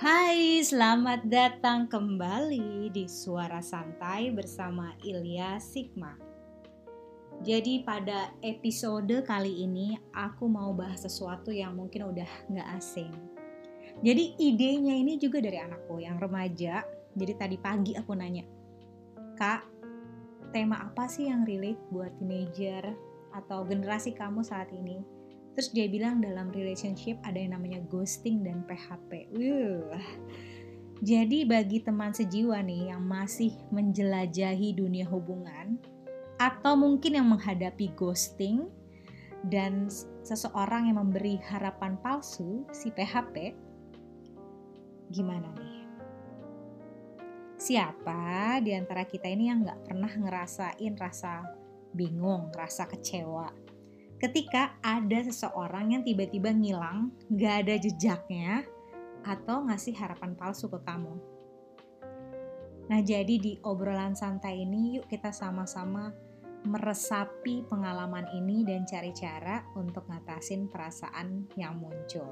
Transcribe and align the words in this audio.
Hai, 0.00 0.64
selamat 0.64 1.28
datang 1.28 1.84
kembali 1.84 2.88
di 2.88 3.04
Suara 3.04 3.60
Santai 3.60 4.32
bersama 4.32 4.96
Ilya 5.04 5.60
Sigma. 5.60 6.16
Jadi 7.44 7.84
pada 7.84 8.32
episode 8.40 9.20
kali 9.28 9.60
ini 9.60 10.00
aku 10.16 10.48
mau 10.48 10.72
bahas 10.72 11.04
sesuatu 11.04 11.52
yang 11.52 11.76
mungkin 11.76 12.16
udah 12.16 12.48
nggak 12.48 12.68
asing. 12.80 13.12
Jadi 14.00 14.40
idenya 14.40 14.96
ini 14.96 15.20
juga 15.20 15.44
dari 15.44 15.60
anakku 15.60 16.00
yang 16.00 16.16
remaja. 16.16 16.80
Jadi 17.12 17.32
tadi 17.36 17.60
pagi 17.60 17.92
aku 17.92 18.16
nanya, 18.16 18.48
Kak, 19.36 19.68
tema 20.48 20.80
apa 20.80 21.12
sih 21.12 21.28
yang 21.28 21.44
relate 21.44 21.84
buat 21.92 22.16
teenager 22.16 22.88
atau 23.36 23.68
generasi 23.68 24.16
kamu 24.16 24.40
saat 24.40 24.72
ini? 24.72 25.19
Terus 25.54 25.68
dia 25.74 25.86
bilang 25.90 26.22
dalam 26.22 26.54
relationship 26.54 27.18
ada 27.26 27.36
yang 27.36 27.58
namanya 27.58 27.82
ghosting 27.90 28.46
dan 28.46 28.62
PHP. 28.64 29.30
Wuh. 29.34 29.98
Jadi 31.00 31.48
bagi 31.48 31.80
teman 31.80 32.12
sejiwa 32.12 32.60
nih 32.60 32.92
yang 32.92 33.00
masih 33.00 33.56
menjelajahi 33.72 34.76
dunia 34.76 35.08
hubungan 35.08 35.80
atau 36.36 36.76
mungkin 36.76 37.16
yang 37.16 37.28
menghadapi 37.28 37.92
ghosting 37.96 38.68
dan 39.48 39.88
seseorang 40.20 40.92
yang 40.92 41.00
memberi 41.00 41.40
harapan 41.40 41.96
palsu 42.04 42.68
si 42.76 42.92
PHP, 42.92 43.56
gimana 45.08 45.48
nih? 45.56 45.80
Siapa 47.60 48.56
di 48.64 48.72
antara 48.72 49.04
kita 49.04 49.28
ini 49.28 49.48
yang 49.48 49.64
nggak 49.64 49.88
pernah 49.88 50.12
ngerasain 50.12 50.96
rasa 50.96 51.44
bingung, 51.92 52.52
rasa 52.52 52.88
kecewa, 52.88 53.48
ketika 54.20 54.76
ada 54.84 55.24
seseorang 55.24 55.96
yang 55.96 56.02
tiba-tiba 56.04 56.52
ngilang, 56.52 57.08
gak 57.32 57.64
ada 57.66 57.80
jejaknya, 57.80 58.68
atau 59.24 59.64
ngasih 59.64 59.96
harapan 59.96 60.36
palsu 60.36 60.68
ke 60.68 60.76
kamu. 60.84 61.16
Nah, 62.92 63.00
jadi 63.00 63.34
di 63.40 63.56
obrolan 63.64 64.12
santai 64.12 64.60
ini, 64.60 65.00
yuk 65.00 65.08
kita 65.08 65.32
sama-sama 65.32 66.12
meresapi 66.60 67.64
pengalaman 67.64 68.28
ini 68.36 68.60
dan 68.68 68.84
cari 68.84 69.16
cara 69.16 69.64
untuk 69.72 70.04
ngatasin 70.04 70.68
perasaan 70.68 71.48
yang 71.56 71.80
muncul. 71.80 72.28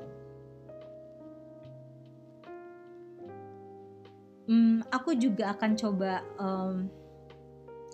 Hmm, 4.48 4.84
aku 4.92 5.16
juga 5.16 5.56
akan 5.56 5.72
coba 5.76 6.24
um, 6.36 6.88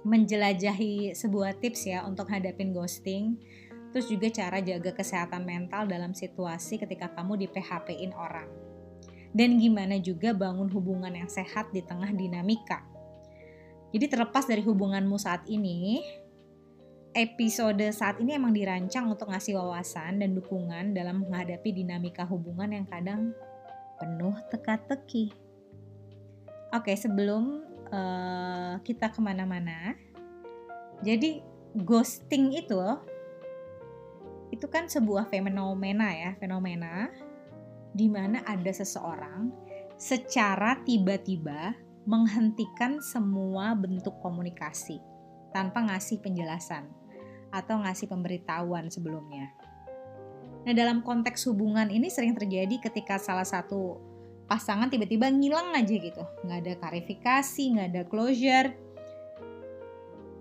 menjelajahi 0.07 1.17
sebuah 1.17 1.59
tips 1.59 1.91
ya 1.91 2.07
untuk 2.07 2.31
hadapin 2.31 2.71
ghosting 2.71 3.39
Terus 3.95 4.11
juga 4.11 4.27
cara 4.27 4.59
jaga 4.59 4.91
kesehatan 4.91 5.47
mental 5.47 5.87
dalam 5.87 6.11
situasi 6.19 6.83
ketika 6.83 7.15
kamu 7.15 7.39
di 7.39 7.47
PHP-in 7.47 8.11
orang. 8.11 8.51
Dan 9.31 9.55
gimana 9.63 10.03
juga 10.03 10.35
bangun 10.35 10.67
hubungan 10.75 11.15
yang 11.15 11.31
sehat 11.31 11.71
di 11.71 11.79
tengah 11.79 12.11
dinamika. 12.11 12.83
Jadi 13.95 14.11
terlepas 14.11 14.51
dari 14.51 14.67
hubunganmu 14.67 15.15
saat 15.15 15.47
ini, 15.47 16.03
episode 17.15 17.87
saat 17.95 18.19
ini 18.19 18.35
emang 18.35 18.51
dirancang 18.51 19.07
untuk 19.07 19.31
ngasih 19.31 19.55
wawasan 19.55 20.19
dan 20.19 20.35
dukungan 20.35 20.91
dalam 20.91 21.23
menghadapi 21.23 21.71
dinamika 21.71 22.27
hubungan 22.27 22.75
yang 22.75 22.87
kadang 22.91 23.31
penuh 24.03 24.35
teka-teki. 24.51 25.31
Oke, 26.75 26.99
sebelum 26.99 27.63
uh, 27.95 28.83
kita 28.83 29.15
ke 29.15 29.23
mana-mana, 29.23 29.95
jadi 31.07 31.39
ghosting 31.79 32.59
itu 32.59 32.83
itu 34.55 34.71
kan 34.71 34.87
sebuah 34.87 35.27
fenomena 35.27 36.15
ya, 36.15 36.39
fenomena 36.39 37.11
di 37.91 38.07
mana 38.07 38.43
ada 38.47 38.71
seseorang 38.71 39.51
secara 39.99 40.79
tiba-tiba 40.87 41.75
menghentikan 42.07 43.03
semua 43.03 43.75
bentuk 43.75 44.15
komunikasi 44.23 45.03
tanpa 45.51 45.83
ngasih 45.87 46.23
penjelasan 46.23 46.87
atau 47.55 47.83
ngasih 47.83 48.11
pemberitahuan 48.11 48.91
sebelumnya. 48.91 49.51
Nah, 50.65 50.75
dalam 50.75 51.05
konteks 51.05 51.47
hubungan 51.47 51.91
ini 51.93 52.11
sering 52.11 52.35
terjadi 52.35 52.83
ketika 52.83 53.21
salah 53.21 53.47
satu 53.47 54.01
pasangan 54.45 54.91
tiba-tiba 54.91 55.31
ngilang 55.31 55.73
aja 55.77 55.95
gitu. 55.95 56.25
Nggak 56.45 56.59
ada 56.65 56.73
klarifikasi, 56.81 57.65
nggak 57.79 57.89
ada 57.95 58.03
closure. 58.09 58.71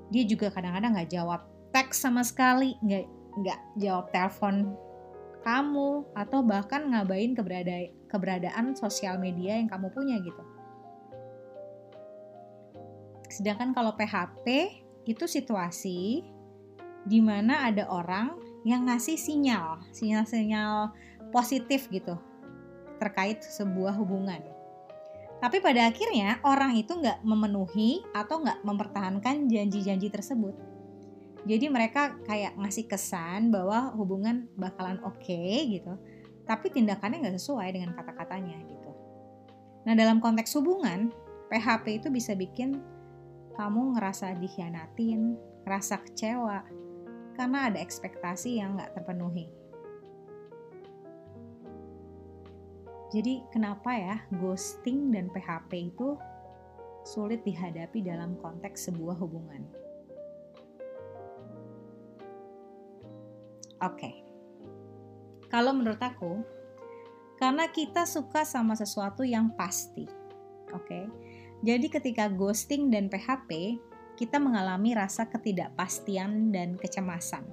Dia 0.09 0.23
juga 0.25 0.51
kadang-kadang 0.51 0.97
nggak 0.97 1.11
jawab 1.11 1.41
teks 1.71 2.01
sama 2.01 2.23
sekali, 2.25 2.75
nggak 2.81 3.22
nggak 3.39 3.59
jawab 3.79 4.09
telepon 4.13 4.77
kamu 5.43 6.07
atau 6.15 6.39
bahkan 6.41 6.87
ngabain 6.87 7.35
keberada 7.35 7.91
keberadaan 8.07 8.73
sosial 8.79 9.19
media 9.19 9.59
yang 9.59 9.67
kamu 9.67 9.91
punya 9.91 10.17
gitu. 10.23 10.43
Sedangkan 13.27 13.75
kalau 13.75 13.97
PHP 13.97 14.45
itu 15.03 15.25
situasi 15.27 16.23
di 17.03 17.19
mana 17.19 17.67
ada 17.67 17.91
orang 17.91 18.39
yang 18.63 18.87
ngasih 18.87 19.19
sinyal, 19.19 19.83
sinyal-sinyal 19.91 20.95
positif 21.35 21.91
gitu 21.91 22.15
terkait 23.03 23.43
sebuah 23.43 23.99
hubungan. 23.99 24.39
Tapi 25.43 25.59
pada 25.59 25.91
akhirnya 25.91 26.39
orang 26.47 26.79
itu 26.79 26.95
nggak 26.95 27.19
memenuhi 27.27 27.99
atau 28.15 28.39
nggak 28.39 28.63
mempertahankan 28.63 29.51
janji-janji 29.51 30.07
tersebut 30.07 30.55
jadi 31.43 31.67
mereka 31.67 32.15
kayak 32.23 32.55
ngasih 32.55 32.87
kesan 32.87 33.51
bahwa 33.51 33.91
hubungan 33.99 34.47
bakalan 34.55 34.99
oke 35.03 35.19
okay, 35.19 35.79
gitu 35.79 35.93
tapi 36.43 36.71
tindakannya 36.71 37.23
nggak 37.23 37.39
sesuai 37.39 37.71
dengan 37.71 37.95
kata-katanya 37.95 38.59
gitu. 38.67 38.91
Nah 39.87 39.95
dalam 39.95 40.19
konteks 40.19 40.51
hubungan 40.59 41.11
PHP 41.47 42.03
itu 42.03 42.07
bisa 42.11 42.35
bikin 42.35 42.83
kamu 43.55 43.95
ngerasa 43.95 44.35
dikhianatin 44.39 45.39
ngerasa 45.63 46.03
kecewa 46.03 46.67
karena 47.39 47.71
ada 47.71 47.79
ekspektasi 47.79 48.59
yang 48.59 48.75
nggak 48.75 48.91
terpenuhi. 48.99 49.47
Jadi 53.13 53.45
kenapa 53.53 53.93
ya 53.93 54.15
ghosting 54.41 55.13
dan 55.13 55.29
PHP 55.29 55.93
itu 55.95 56.17
sulit 57.05 57.45
dihadapi 57.45 58.01
dalam 58.01 58.35
konteks 58.41 58.89
sebuah 58.89 59.19
hubungan 59.21 59.82
Oke. 63.83 63.99
Okay. 63.99 64.15
Kalau 65.51 65.75
menurut 65.75 65.99
aku, 65.99 66.41
karena 67.37 67.67
kita 67.69 68.07
suka 68.07 68.47
sama 68.47 68.73
sesuatu 68.73 69.27
yang 69.27 69.51
pasti. 69.53 70.07
Oke. 70.71 70.87
Okay? 70.87 71.05
Jadi 71.63 71.87
ketika 71.87 72.27
ghosting 72.27 72.91
dan 72.91 73.07
PHP, 73.07 73.79
kita 74.19 74.39
mengalami 74.39 74.95
rasa 74.95 75.27
ketidakpastian 75.27 76.51
dan 76.51 76.75
kecemasan. 76.75 77.43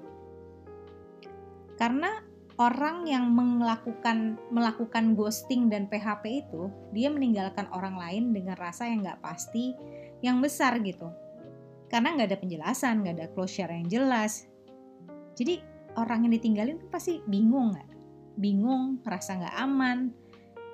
Karena 1.79 2.21
orang 2.61 3.09
yang 3.09 3.31
melakukan 3.33 4.37
melakukan 4.53 5.17
ghosting 5.17 5.71
dan 5.71 5.87
PHP 5.87 6.45
itu, 6.47 6.69
dia 6.93 7.09
meninggalkan 7.09 7.71
orang 7.73 7.97
lain 7.97 8.25
dengan 8.35 8.59
rasa 8.59 8.91
yang 8.91 9.01
nggak 9.07 9.23
pasti, 9.23 9.73
yang 10.21 10.43
besar 10.43 10.77
gitu. 10.83 11.09
Karena 11.89 12.15
nggak 12.15 12.29
ada 12.35 12.39
penjelasan, 12.39 13.03
nggak 13.03 13.15
ada 13.17 13.29
closure 13.33 13.71
yang 13.71 13.89
jelas. 13.89 14.47
Jadi 15.39 15.70
orang 15.99 16.27
yang 16.27 16.33
ditinggalin 16.37 16.79
pasti 16.91 17.23
bingung 17.27 17.75
nggak? 17.75 17.91
Bingung 18.39 19.03
rasa 19.03 19.39
nggak 19.41 19.57
aman 19.59 19.99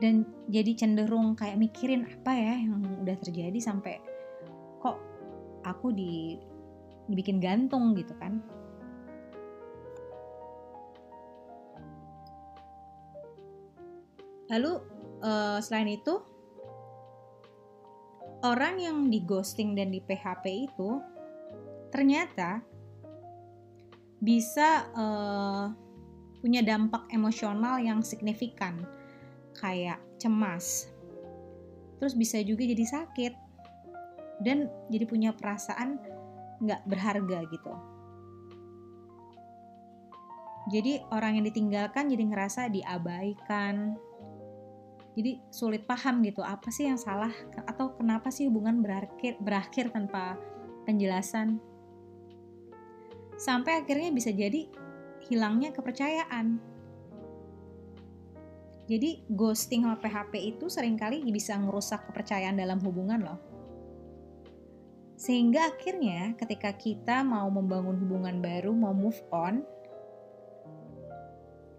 dan 0.00 0.28
jadi 0.52 0.76
cenderung 0.76 1.32
kayak 1.32 1.56
mikirin 1.56 2.04
apa 2.04 2.32
ya 2.36 2.54
yang 2.60 2.84
udah 3.00 3.16
terjadi 3.16 3.56
sampai 3.56 3.96
kok 4.84 5.00
aku 5.64 5.88
di 5.92 6.36
dibikin 7.08 7.40
gantung 7.40 7.96
gitu 7.96 8.12
kan. 8.18 8.42
Lalu 14.46 14.72
uh, 15.26 15.58
selain 15.58 15.90
itu 15.90 16.22
orang 18.46 18.78
yang 18.78 19.10
di 19.10 19.24
ghosting 19.26 19.74
dan 19.74 19.90
di 19.90 19.98
PHP 19.98 20.70
itu 20.70 21.02
ternyata 21.90 22.62
bisa 24.20 24.88
uh, 24.96 25.72
punya 26.40 26.62
dampak 26.64 27.04
emosional 27.12 27.80
yang 27.82 28.00
signifikan 28.00 28.86
kayak 29.56 30.00
cemas. 30.20 30.88
Terus 32.00 32.14
bisa 32.16 32.40
juga 32.44 32.64
jadi 32.64 32.84
sakit 32.84 33.34
dan 34.44 34.68
jadi 34.92 35.04
punya 35.08 35.30
perasaan 35.32 35.96
nggak 36.60 36.84
berharga 36.88 37.38
gitu. 37.48 37.72
Jadi 40.66 40.98
orang 41.14 41.38
yang 41.38 41.46
ditinggalkan 41.46 42.10
jadi 42.10 42.24
ngerasa 42.26 42.68
diabaikan. 42.74 43.94
Jadi 45.16 45.40
sulit 45.48 45.88
paham 45.88 46.20
gitu 46.26 46.44
apa 46.44 46.68
sih 46.68 46.90
yang 46.90 47.00
salah? 47.00 47.32
Atau 47.64 47.96
kenapa 47.96 48.28
sih 48.28 48.50
hubungan 48.50 48.82
berakhir 48.84 49.38
berakhir 49.40 49.94
tanpa 49.94 50.36
penjelasan 50.84 51.62
sampai 53.36 53.84
akhirnya 53.84 54.10
bisa 54.12 54.32
jadi 54.32 54.68
hilangnya 55.28 55.72
kepercayaan. 55.72 56.56
Jadi 58.86 59.26
ghosting 59.26 59.82
sama 59.82 59.98
PHP 59.98 60.56
itu 60.56 60.70
sering 60.70 60.94
kali 60.94 61.26
bisa 61.34 61.58
ngerusak 61.58 62.06
kepercayaan 62.10 62.54
dalam 62.54 62.78
hubungan 62.86 63.18
loh. 63.18 63.38
Sehingga 65.18 65.74
akhirnya 65.74 66.36
ketika 66.38 66.70
kita 66.76 67.26
mau 67.26 67.50
membangun 67.50 67.98
hubungan 67.98 68.38
baru, 68.38 68.70
mau 68.70 68.94
move 68.94 69.18
on, 69.34 69.64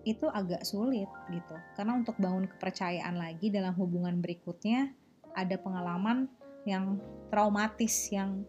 itu 0.04 0.28
agak 0.28 0.68
sulit 0.68 1.08
gitu. 1.32 1.56
Karena 1.80 1.96
untuk 1.96 2.20
bangun 2.20 2.48
kepercayaan 2.48 3.16
lagi 3.16 3.48
dalam 3.48 3.72
hubungan 3.80 4.20
berikutnya, 4.20 4.92
ada 5.32 5.56
pengalaman 5.56 6.28
yang 6.68 7.00
traumatis 7.32 8.12
yang 8.12 8.44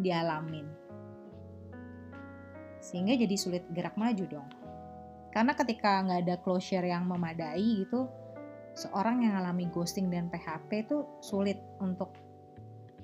dialamin. 0.00 0.81
Sehingga 2.82 3.14
jadi 3.14 3.36
sulit 3.38 3.62
gerak 3.70 3.94
maju 3.94 4.26
dong. 4.26 4.48
Karena 5.30 5.54
ketika 5.54 6.02
nggak 6.02 6.20
ada 6.28 6.36
closure 6.42 6.84
yang 6.84 7.06
memadai 7.06 7.86
gitu, 7.86 8.10
seorang 8.74 9.24
yang 9.24 9.38
alami 9.40 9.70
ghosting 9.70 10.10
dan 10.10 10.28
PHP 10.28 10.90
itu 10.90 11.06
sulit 11.22 11.56
untuk 11.80 12.12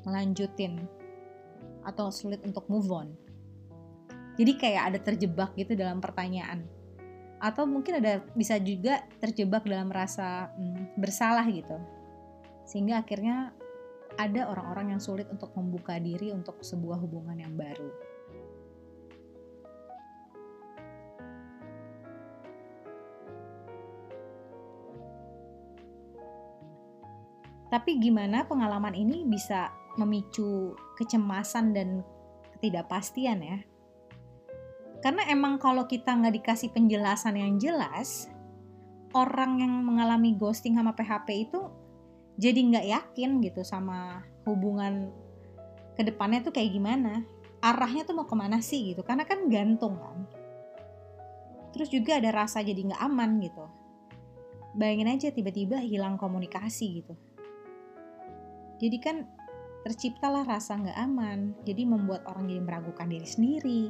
melanjutin 0.05 0.85
atau 1.87 2.13
sulit 2.13 2.43
untuk 2.45 2.69
move 2.69 2.91
on. 2.93 3.09
Jadi 4.37 4.53
kayak 4.55 4.83
ada 4.93 4.99
terjebak 5.01 5.57
gitu 5.57 5.75
dalam 5.75 5.99
pertanyaan. 5.99 6.63
Atau 7.39 7.67
mungkin 7.71 8.03
ada 8.03 8.23
bisa 8.35 8.59
juga 8.59 9.07
terjebak 9.23 9.67
dalam 9.67 9.89
rasa 9.91 10.51
hmm, 10.59 10.99
bersalah 10.99 11.47
gitu. 11.49 11.79
Sehingga 12.69 13.01
akhirnya 13.01 13.55
ada 14.19 14.51
orang-orang 14.51 14.99
yang 14.99 15.03
sulit 15.03 15.31
untuk 15.31 15.55
membuka 15.55 15.97
diri 16.03 16.35
untuk 16.35 16.61
sebuah 16.61 16.99
hubungan 16.99 17.39
yang 17.39 17.55
baru. 17.55 18.08
Tapi 27.69 28.01
gimana 28.01 28.49
pengalaman 28.49 28.97
ini 28.97 29.29
bisa 29.29 29.69
memicu 30.01 30.73
kecemasan 30.97 31.77
dan 31.77 32.01
ketidakpastian 32.57 33.39
ya? 33.45 33.59
Karena 35.05 35.29
emang 35.29 35.61
kalau 35.61 35.85
kita 35.85 36.17
nggak 36.17 36.43
dikasih 36.43 36.73
penjelasan 36.73 37.37
yang 37.37 37.61
jelas, 37.61 38.33
orang 39.13 39.61
yang 39.61 39.73
mengalami 39.85 40.35
ghosting 40.35 40.81
sama 40.81 40.97
PHP 40.97 41.29
itu 41.53 41.61
jadi 42.41 42.57
nggak 42.57 42.87
yakin 42.89 43.31
gitu 43.45 43.61
sama 43.63 44.25
hubungan 44.49 45.13
ke 45.95 46.03
depannya 46.09 46.49
tuh 46.49 46.57
kayak 46.57 46.73
gimana. 46.73 47.23
Arahnya 47.59 48.07
tuh 48.07 48.15
mau 48.15 48.27
ke 48.27 48.39
mana 48.39 48.63
sih 48.63 48.95
gitu, 48.95 49.03
karena 49.03 49.27
kan 49.27 49.51
gantung 49.51 49.99
kan. 49.99 50.25
Terus 51.75 51.91
juga 51.93 52.17
ada 52.17 52.33
rasa 52.33 52.65
jadi 52.65 52.81
nggak 52.81 53.03
aman 53.03 53.43
gitu. 53.45 53.67
Bayangin 54.79 55.11
aja 55.11 55.29
tiba-tiba 55.35 55.83
hilang 55.83 56.17
komunikasi 56.17 57.03
gitu 57.03 57.19
jadi 58.79 58.97
kan 59.03 59.17
terciptalah 59.87 60.43
rasa 60.47 60.79
nggak 60.79 60.99
aman, 60.99 61.55
jadi 61.63 61.87
membuat 61.87 62.27
orang 62.27 62.51
jadi 62.51 62.63
meragukan 62.63 63.07
diri 63.11 63.29
sendiri 63.29 63.83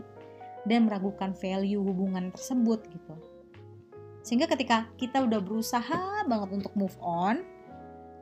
dan 0.69 0.85
meragukan 0.89 1.33
value 1.33 1.81
hubungan 1.81 2.29
tersebut 2.33 2.85
gitu. 2.93 3.15
Sehingga 4.25 4.45
ketika 4.51 4.93
kita 5.01 5.25
udah 5.25 5.41
berusaha 5.41 6.29
banget 6.29 6.49
untuk 6.53 6.73
move 6.77 6.97
on, 7.01 7.41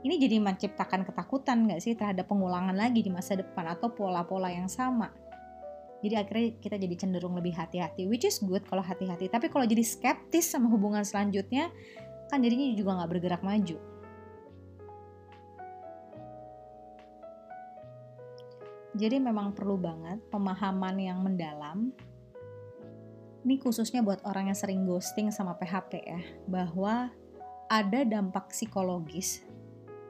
ini 0.06 0.22
jadi 0.22 0.38
menciptakan 0.38 1.02
ketakutan 1.02 1.66
nggak 1.66 1.82
sih 1.82 1.98
terhadap 1.98 2.30
pengulangan 2.30 2.78
lagi 2.78 3.02
di 3.02 3.10
masa 3.10 3.34
depan 3.34 3.74
atau 3.74 3.90
pola-pola 3.90 4.46
yang 4.46 4.70
sama. 4.70 5.10
Jadi 6.04 6.14
akhirnya 6.14 6.46
kita 6.62 6.76
jadi 6.78 6.94
cenderung 6.94 7.34
lebih 7.34 7.56
hati-hati, 7.56 8.06
which 8.06 8.22
is 8.22 8.38
good 8.44 8.62
kalau 8.70 8.84
hati-hati. 8.84 9.26
Tapi 9.26 9.50
kalau 9.50 9.66
jadi 9.66 9.82
skeptis 9.82 10.46
sama 10.46 10.70
hubungan 10.70 11.02
selanjutnya, 11.02 11.72
kan 12.30 12.38
jadinya 12.38 12.70
juga 12.76 13.02
nggak 13.02 13.10
bergerak 13.10 13.42
maju. 13.42 13.95
Jadi 18.96 19.20
memang 19.20 19.52
perlu 19.52 19.76
banget 19.76 20.24
pemahaman 20.32 20.96
yang 20.96 21.20
mendalam. 21.20 21.92
Ini 23.44 23.60
khususnya 23.60 24.00
buat 24.00 24.24
orang 24.24 24.48
yang 24.48 24.58
sering 24.58 24.88
ghosting 24.88 25.28
sama 25.28 25.52
PHP 25.60 25.92
ya, 26.00 26.20
bahwa 26.48 27.12
ada 27.68 28.00
dampak 28.08 28.48
psikologis 28.56 29.44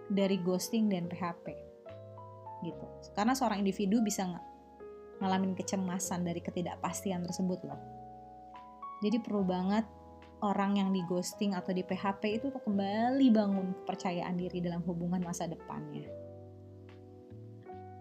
dari 0.07 0.39
ghosting 0.39 0.87
dan 0.87 1.11
PHP. 1.11 1.51
Gitu. 2.63 2.87
Karena 3.19 3.35
seorang 3.35 3.59
individu 3.59 3.99
bisa 4.07 4.23
ng 4.23 4.39
ngalamin 5.19 5.59
kecemasan 5.59 6.23
dari 6.23 6.39
ketidakpastian 6.39 7.27
tersebut 7.27 7.67
loh. 7.67 7.81
Jadi 9.03 9.19
perlu 9.19 9.43
banget 9.43 9.83
orang 10.47 10.79
yang 10.79 10.95
di 10.95 11.03
ghosting 11.11 11.59
atau 11.59 11.75
di 11.75 11.83
PHP 11.83 12.39
itu 12.39 12.55
kembali 12.55 13.35
bangun 13.35 13.83
kepercayaan 13.83 14.39
diri 14.39 14.63
dalam 14.63 14.87
hubungan 14.87 15.27
masa 15.27 15.51
depannya 15.51 16.26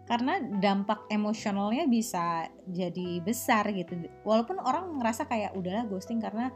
karena 0.05 0.37
dampak 0.37 1.09
emosionalnya 1.09 1.89
bisa 1.89 2.45
jadi 2.69 3.21
besar 3.25 3.65
gitu. 3.73 4.05
Walaupun 4.21 4.61
orang 4.61 5.01
ngerasa 5.01 5.25
kayak 5.25 5.57
udahlah 5.57 5.89
ghosting 5.89 6.21
karena 6.21 6.53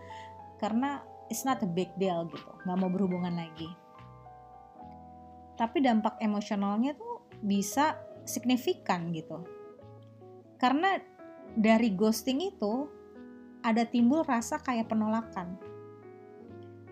karena 0.62 1.02
it's 1.34 1.42
not 1.42 1.58
a 1.66 1.70
big 1.70 1.90
deal 1.98 2.30
gitu. 2.30 2.52
Nggak 2.66 2.78
mau 2.78 2.90
berhubungan 2.94 3.34
lagi. 3.34 3.70
Tapi 5.58 5.82
dampak 5.82 6.22
emosionalnya 6.22 6.94
tuh 6.94 7.26
bisa 7.42 7.98
signifikan 8.22 9.10
gitu. 9.18 9.42
Karena 10.62 11.02
dari 11.58 11.90
ghosting 11.98 12.54
itu 12.54 12.86
ada 13.66 13.82
timbul 13.84 14.22
rasa 14.24 14.62
kayak 14.62 14.94
penolakan. 14.94 15.58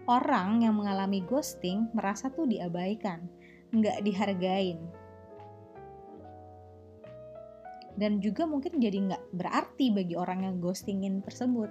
Orang 0.10 0.66
yang 0.66 0.74
mengalami 0.74 1.22
ghosting 1.22 1.86
merasa 1.94 2.34
tuh 2.34 2.50
diabaikan 2.50 3.28
nggak 3.68 4.00
dihargain 4.00 4.80
dan 7.98 8.22
juga 8.22 8.46
mungkin 8.46 8.78
jadi 8.78 9.10
nggak 9.10 9.24
berarti 9.34 9.90
bagi 9.90 10.14
orang 10.14 10.46
yang 10.46 10.56
ghostingin 10.62 11.26
tersebut. 11.26 11.68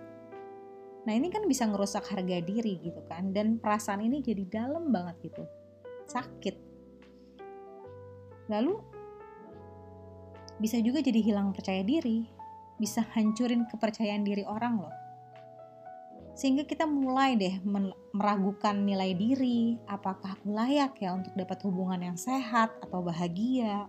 Nah 1.07 1.15
ini 1.15 1.31
kan 1.31 1.47
bisa 1.47 1.71
ngerusak 1.71 2.03
harga 2.11 2.43
diri 2.43 2.83
gitu 2.83 2.99
kan 3.07 3.31
dan 3.31 3.63
perasaan 3.63 4.03
ini 4.03 4.19
jadi 4.21 4.43
dalam 4.51 4.91
banget 4.91 5.31
gitu, 5.31 5.47
sakit. 6.11 6.59
Lalu 8.51 8.75
bisa 10.59 10.83
juga 10.83 10.99
jadi 10.99 11.23
hilang 11.23 11.55
percaya 11.55 11.87
diri, 11.87 12.27
bisa 12.75 13.07
hancurin 13.15 13.71
kepercayaan 13.71 14.27
diri 14.27 14.43
orang 14.43 14.83
loh. 14.83 14.95
Sehingga 16.37 16.69
kita 16.69 16.85
mulai 16.85 17.33
deh 17.39 17.65
meragukan 18.13 18.77
nilai 18.77 19.17
diri, 19.17 19.81
apakah 19.89 20.37
aku 20.37 20.53
layak 20.53 21.01
ya 21.01 21.17
untuk 21.17 21.33
dapat 21.33 21.65
hubungan 21.65 22.13
yang 22.13 22.19
sehat 22.21 22.77
atau 22.85 23.01
bahagia, 23.01 23.89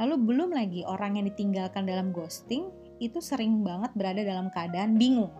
Lalu 0.00 0.16
belum 0.16 0.56
lagi 0.56 0.80
orang 0.88 1.20
yang 1.20 1.28
ditinggalkan 1.28 1.84
dalam 1.84 2.08
ghosting 2.16 2.72
itu 3.04 3.20
sering 3.20 3.60
banget 3.60 3.92
berada 3.92 4.24
dalam 4.24 4.48
keadaan 4.48 4.96
bingung. 4.96 5.32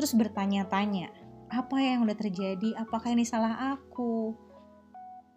Terus 0.00 0.16
bertanya-tanya, 0.16 1.12
apa 1.52 1.76
yang 1.80 2.08
udah 2.08 2.16
terjadi? 2.16 2.72
Apakah 2.80 3.12
ini 3.12 3.28
salah 3.28 3.76
aku? 3.76 4.32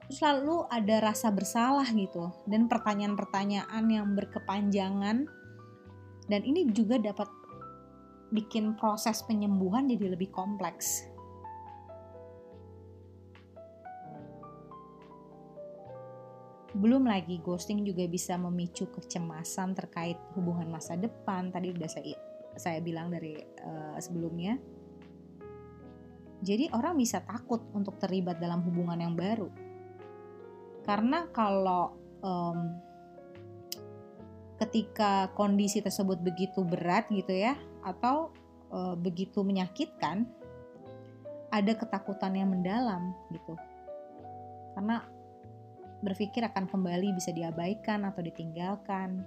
Terus 0.08 0.24
lalu 0.24 0.66
ada 0.72 1.12
rasa 1.12 1.30
bersalah 1.30 1.86
gitu 1.92 2.32
dan 2.50 2.66
pertanyaan-pertanyaan 2.66 3.84
yang 3.92 4.18
berkepanjangan 4.18 5.30
dan 6.30 6.42
ini 6.46 6.66
juga 6.74 6.98
dapat 6.98 7.30
bikin 8.30 8.78
proses 8.78 9.26
penyembuhan 9.26 9.90
jadi 9.90 10.14
lebih 10.14 10.30
kompleks. 10.34 11.09
Belum 16.80 17.04
lagi 17.04 17.44
ghosting 17.44 17.84
juga 17.84 18.08
bisa 18.08 18.40
memicu 18.40 18.88
kecemasan 18.88 19.76
terkait 19.76 20.16
hubungan 20.40 20.72
masa 20.72 20.96
depan. 20.96 21.52
Tadi 21.52 21.76
udah 21.76 21.90
saya 21.92 22.16
saya 22.56 22.80
bilang 22.80 23.12
dari 23.12 23.36
uh, 23.40 24.00
sebelumnya. 24.00 24.56
Jadi 26.40 26.72
orang 26.72 26.96
bisa 26.96 27.20
takut 27.20 27.68
untuk 27.76 28.00
terlibat 28.00 28.40
dalam 28.40 28.64
hubungan 28.64 28.96
yang 28.96 29.12
baru. 29.12 29.52
Karena 30.88 31.28
kalau 31.36 32.00
um, 32.24 32.80
ketika 34.56 35.36
kondisi 35.36 35.84
tersebut 35.84 36.24
begitu 36.24 36.64
berat 36.64 37.12
gitu 37.12 37.32
ya 37.36 37.60
atau 37.84 38.32
uh, 38.72 38.96
begitu 38.96 39.44
menyakitkan 39.44 40.28
ada 41.52 41.74
ketakutan 41.76 42.40
yang 42.40 42.56
mendalam 42.56 43.12
gitu. 43.36 43.60
Karena 44.80 45.04
berpikir 46.00 46.44
akan 46.48 46.68
kembali 46.68 47.16
bisa 47.16 47.32
diabaikan 47.36 48.08
atau 48.08 48.24
ditinggalkan. 48.24 49.24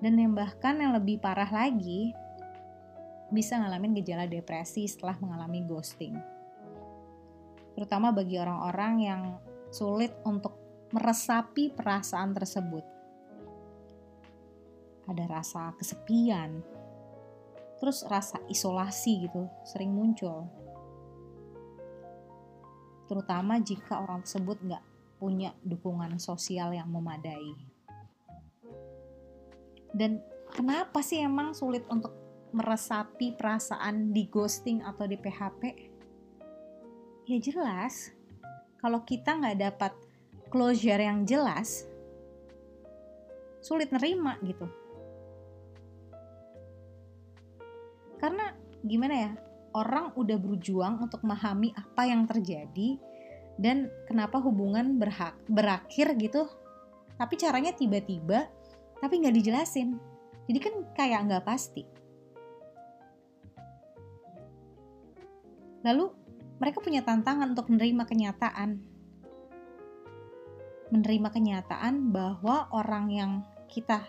Dan 0.00 0.14
yang 0.20 0.36
bahkan 0.36 0.76
yang 0.76 0.92
lebih 0.92 1.16
parah 1.20 1.48
lagi, 1.48 2.12
bisa 3.32 3.56
ngalamin 3.56 3.96
gejala 3.96 4.28
depresi 4.28 4.84
setelah 4.84 5.16
mengalami 5.18 5.64
ghosting. 5.64 6.14
Terutama 7.72 8.12
bagi 8.12 8.36
orang-orang 8.36 8.94
yang 9.00 9.22
sulit 9.72 10.12
untuk 10.24 10.56
meresapi 10.92 11.72
perasaan 11.72 12.36
tersebut. 12.36 12.84
Ada 15.08 15.24
rasa 15.28 15.72
kesepian, 15.80 16.60
terus 17.80 18.04
rasa 18.08 18.40
isolasi 18.48 19.28
gitu 19.28 19.48
sering 19.64 19.92
muncul 19.92 20.48
terutama 23.06 23.62
jika 23.62 24.02
orang 24.02 24.26
tersebut 24.26 24.58
nggak 24.66 24.82
punya 25.16 25.56
dukungan 25.64 26.20
sosial 26.20 26.72
yang 26.76 26.88
memadai. 26.92 27.56
Dan 29.96 30.20
kenapa 30.52 31.00
sih 31.00 31.24
emang 31.24 31.56
sulit 31.56 31.84
untuk 31.88 32.12
meresapi 32.52 33.36
perasaan 33.36 34.12
di 34.12 34.28
ghosting 34.28 34.80
atau 34.80 35.04
di 35.04 35.16
PHP 35.20 35.62
ya 37.26 37.38
jelas 37.42 38.14
kalau 38.78 39.02
kita 39.02 39.34
nggak 39.34 39.58
dapat 39.58 39.92
closure 40.46 41.02
yang 41.02 41.26
jelas 41.26 41.90
sulit 43.58 43.90
nerima 43.90 44.38
gitu. 44.46 44.70
Karena 48.16 48.54
gimana 48.86 49.14
ya 49.14 49.30
orang 49.74 50.14
udah 50.14 50.38
berjuang 50.38 51.02
untuk 51.02 51.20
memahami 51.26 51.74
apa 51.74 52.06
yang 52.06 52.24
terjadi 52.24 52.96
dan 53.56 53.88
kenapa 54.04 54.40
hubungan 54.40 55.00
berhak 55.00 55.36
berakhir 55.48 56.12
gitu? 56.20 56.48
Tapi 57.16 57.34
caranya 57.40 57.72
tiba-tiba 57.72 58.48
tapi 59.00 59.20
nggak 59.20 59.36
dijelasin. 59.36 59.96
Jadi 60.46 60.58
kan 60.62 60.74
kayak 60.96 61.26
nggak 61.28 61.44
pasti. 61.44 61.84
Lalu 65.84 66.10
mereka 66.56 66.80
punya 66.80 67.04
tantangan 67.04 67.52
untuk 67.52 67.68
menerima 67.68 68.04
kenyataan. 68.08 68.70
Menerima 70.90 71.28
kenyataan 71.28 72.14
bahwa 72.14 72.70
orang 72.72 73.06
yang 73.10 73.32
kita 73.66 74.06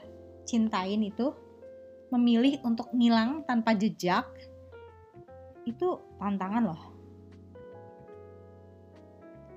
cintain 0.48 1.02
itu 1.04 1.34
memilih 2.08 2.64
untuk 2.64 2.88
ngilang 2.96 3.44
tanpa 3.44 3.76
jejak 3.76 4.24
itu 5.68 6.00
tantangan 6.18 6.72
loh. 6.72 6.97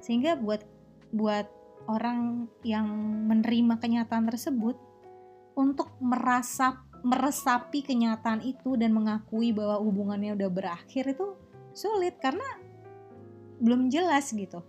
Sehingga 0.01 0.37
buat 0.37 0.65
buat 1.15 1.47
orang 1.89 2.49
yang 2.63 2.87
menerima 3.29 3.81
kenyataan 3.81 4.29
tersebut 4.29 4.77
untuk 5.57 5.93
merasa 6.01 6.85
meresapi 7.01 7.81
kenyataan 7.81 8.45
itu 8.45 8.77
dan 8.77 8.93
mengakui 8.93 9.57
bahwa 9.57 9.81
hubungannya 9.81 10.37
udah 10.37 10.51
berakhir 10.53 11.17
itu 11.17 11.37
sulit 11.73 12.21
karena 12.21 12.45
belum 13.61 13.89
jelas 13.89 14.29
gitu. 14.33 14.61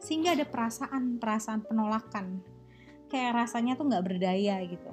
Sehingga 0.00 0.36
ada 0.36 0.44
perasaan-perasaan 0.44 1.64
penolakan. 1.64 2.44
Kayak 3.08 3.46
rasanya 3.46 3.76
tuh 3.76 3.88
nggak 3.88 4.04
berdaya 4.04 4.60
gitu 4.64 4.92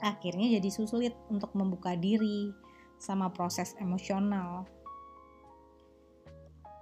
akhirnya 0.00 0.56
jadi 0.58 0.68
sulit 0.72 1.14
untuk 1.28 1.52
membuka 1.52 1.94
diri 1.94 2.50
sama 2.96 3.28
proses 3.32 3.76
emosional. 3.80 4.64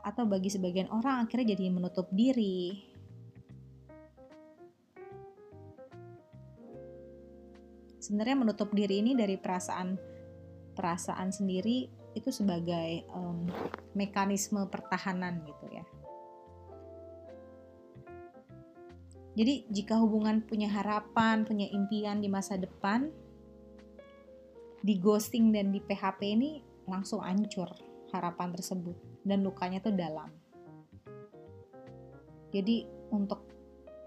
Atau 0.08 0.24
bagi 0.24 0.48
sebagian 0.48 0.88
orang 0.88 1.28
akhirnya 1.28 1.52
jadi 1.52 1.68
menutup 1.68 2.08
diri. 2.08 2.80
Sebenarnya 8.00 8.40
menutup 8.40 8.72
diri 8.72 9.04
ini 9.04 9.12
dari 9.12 9.36
perasaan 9.36 10.00
perasaan 10.72 11.28
sendiri 11.28 11.92
itu 12.16 12.32
sebagai 12.32 13.04
um, 13.12 13.44
mekanisme 13.92 14.64
pertahanan 14.72 15.44
gitu 15.44 15.66
ya. 15.68 15.84
Jadi 19.36 19.68
jika 19.68 20.00
hubungan 20.00 20.40
punya 20.40 20.72
harapan, 20.72 21.44
punya 21.44 21.68
impian 21.68 22.24
di 22.24 22.32
masa 22.32 22.56
depan, 22.56 23.12
di 24.80 24.96
ghosting 24.98 25.52
dan 25.52 25.68
di 25.68 25.84
PHP 25.84 26.20
ini 26.24 26.50
langsung 26.88 27.20
hancur 27.20 27.87
harapan 28.12 28.52
tersebut 28.54 28.96
dan 29.24 29.44
lukanya 29.44 29.78
tuh 29.80 29.92
dalam. 29.92 30.30
Jadi 32.48 32.88
untuk 33.12 33.44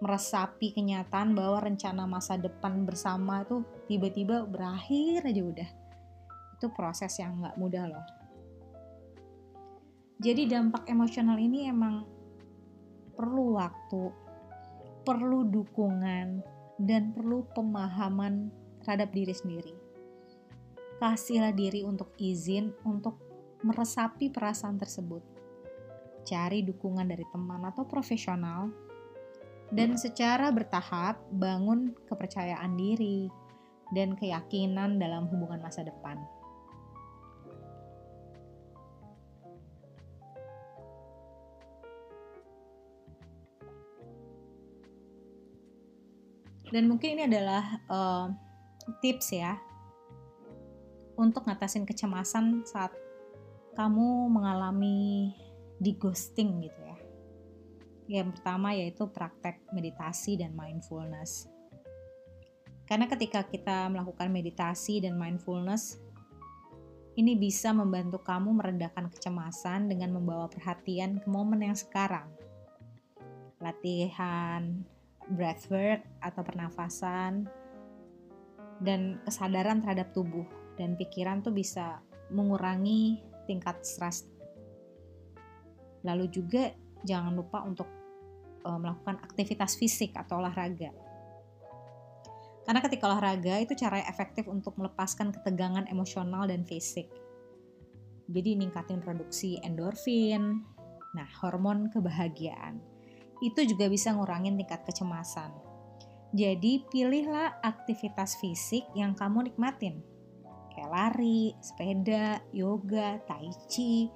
meresapi 0.02 0.74
kenyataan 0.74 1.38
bahwa 1.38 1.62
rencana 1.62 2.10
masa 2.10 2.34
depan 2.34 2.82
bersama 2.90 3.46
itu 3.46 3.62
tiba-tiba 3.86 4.50
berakhir 4.50 5.30
aja 5.30 5.42
udah. 5.46 5.70
Itu 6.58 6.74
proses 6.74 7.14
yang 7.22 7.38
nggak 7.38 7.58
mudah 7.62 7.86
loh. 7.86 8.06
Jadi 10.22 10.50
dampak 10.50 10.90
emosional 10.90 11.38
ini 11.38 11.70
emang 11.70 12.06
perlu 13.14 13.58
waktu, 13.58 14.10
perlu 15.06 15.46
dukungan 15.50 16.42
dan 16.82 17.14
perlu 17.14 17.46
pemahaman 17.54 18.50
terhadap 18.82 19.14
diri 19.14 19.34
sendiri. 19.34 19.74
Kasihlah 20.98 21.54
diri 21.54 21.82
untuk 21.86 22.14
izin 22.18 22.74
untuk 22.86 23.31
meresapi 23.62 24.34
perasaan 24.34 24.78
tersebut. 24.78 25.24
Cari 26.22 26.62
dukungan 26.62 27.10
dari 27.10 27.26
teman 27.34 27.66
atau 27.66 27.86
profesional 27.86 28.70
dan 29.72 29.96
secara 29.96 30.52
bertahap 30.52 31.18
bangun 31.32 31.96
kepercayaan 32.06 32.76
diri 32.76 33.32
dan 33.96 34.14
keyakinan 34.20 35.00
dalam 35.00 35.32
hubungan 35.32 35.64
masa 35.64 35.82
depan. 35.88 36.20
Dan 46.72 46.88
mungkin 46.88 47.20
ini 47.20 47.28
adalah 47.28 47.84
uh, 47.92 48.32
tips 49.04 49.36
ya 49.36 49.60
untuk 51.20 51.44
ngatasin 51.44 51.84
kecemasan 51.84 52.64
saat 52.64 52.96
kamu 53.74 54.28
mengalami 54.30 55.32
di 55.82 55.92
ghosting 55.98 56.62
gitu 56.62 56.82
ya. 56.86 56.98
Yang 58.22 58.38
pertama 58.38 58.76
yaitu 58.76 59.08
praktek 59.08 59.64
meditasi 59.72 60.36
dan 60.36 60.54
mindfulness. 60.54 61.48
Karena 62.86 63.08
ketika 63.08 63.48
kita 63.48 63.88
melakukan 63.88 64.28
meditasi 64.28 65.00
dan 65.00 65.16
mindfulness, 65.16 65.96
ini 67.16 67.40
bisa 67.40 67.72
membantu 67.72 68.20
kamu 68.20 68.52
meredakan 68.52 69.08
kecemasan 69.08 69.88
dengan 69.88 70.16
membawa 70.16 70.52
perhatian 70.52 71.24
ke 71.24 71.28
momen 71.32 71.64
yang 71.64 71.76
sekarang. 71.76 72.28
Latihan 73.64 74.84
breathwork 75.32 76.04
atau 76.20 76.42
pernafasan 76.44 77.48
dan 78.84 79.24
kesadaran 79.24 79.80
terhadap 79.80 80.12
tubuh 80.12 80.44
dan 80.76 81.00
pikiran 81.00 81.40
tuh 81.40 81.56
bisa 81.56 82.04
mengurangi 82.34 83.31
tingkat 83.52 83.84
stres. 83.84 84.24
Lalu 86.08 86.32
juga 86.32 86.72
jangan 87.04 87.36
lupa 87.36 87.62
untuk 87.68 87.86
uh, 88.64 88.80
melakukan 88.80 89.20
aktivitas 89.20 89.76
fisik 89.76 90.16
atau 90.16 90.40
olahraga. 90.40 90.96
Karena 92.64 92.80
ketika 92.80 93.12
olahraga 93.12 93.60
itu 93.60 93.76
cara 93.76 94.00
efektif 94.06 94.48
untuk 94.48 94.78
melepaskan 94.80 95.36
ketegangan 95.36 95.90
emosional 95.92 96.48
dan 96.48 96.64
fisik. 96.64 97.10
Jadi 98.32 98.56
ningkatin 98.56 99.04
produksi 99.04 99.60
endorfin, 99.60 100.64
nah 101.12 101.28
hormon 101.44 101.92
kebahagiaan 101.92 102.80
itu 103.42 103.66
juga 103.66 103.90
bisa 103.90 104.14
ngurangin 104.14 104.56
tingkat 104.56 104.86
kecemasan. 104.86 105.50
Jadi 106.32 106.88
pilihlah 106.88 107.60
aktivitas 107.60 108.40
fisik 108.40 108.88
yang 108.96 109.18
kamu 109.18 109.52
nikmatin. 109.52 110.00
Kayak 110.72 110.90
lari, 110.90 111.52
sepeda, 111.60 112.40
yoga, 112.56 113.20
tai 113.28 113.52
chi, 113.68 114.08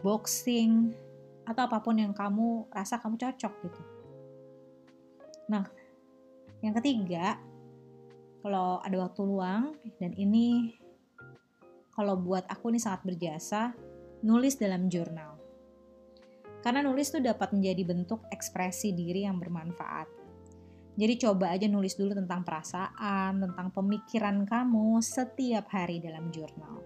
boxing, 0.00 0.94
atau 1.44 1.68
apa 1.68 1.82
pun 1.84 1.98
yang 1.98 2.16
kamu 2.16 2.70
rasa 2.72 3.02
kamu 3.02 3.20
cocok 3.20 3.54
gitu. 3.68 3.82
Nah, 5.50 5.66
yang 6.64 6.72
ketiga, 6.80 7.36
kalau 8.40 8.80
ada 8.80 8.96
waktu 8.96 9.20
luang 9.24 9.76
dan 10.00 10.16
ini 10.16 10.72
kalau 11.94 12.18
buat 12.18 12.48
aku 12.50 12.74
ini 12.74 12.80
sangat 12.82 13.06
berjasa, 13.06 13.70
nulis 14.26 14.58
dalam 14.58 14.90
jurnal. 14.90 15.38
Karena 16.64 16.80
nulis 16.80 17.12
tuh 17.12 17.20
dapat 17.20 17.52
menjadi 17.52 17.84
bentuk 17.84 18.24
ekspresi 18.32 18.96
diri 18.96 19.28
yang 19.28 19.36
bermanfaat. 19.36 20.23
Jadi 20.94 21.14
coba 21.18 21.50
aja 21.50 21.66
nulis 21.66 21.98
dulu 21.98 22.14
tentang 22.14 22.46
perasaan, 22.46 23.42
tentang 23.42 23.68
pemikiran 23.74 24.46
kamu 24.46 25.02
setiap 25.02 25.66
hari 25.74 25.98
dalam 25.98 26.30
jurnal. 26.30 26.78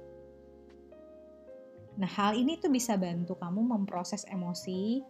Nah, 1.99 2.09
hal 2.09 2.39
ini 2.39 2.57
tuh 2.57 2.73
bisa 2.73 2.97
bantu 2.97 3.37
kamu 3.37 3.61
memproses 3.61 4.25
emosi, 4.31 5.05